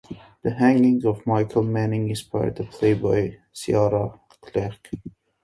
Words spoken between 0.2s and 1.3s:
The hanging of